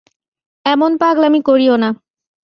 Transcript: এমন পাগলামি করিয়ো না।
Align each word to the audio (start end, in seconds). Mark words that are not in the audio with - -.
এমন 0.65 0.91
পাগলামি 0.97 1.39
করিয়ো 1.41 1.75
না। 1.75 1.89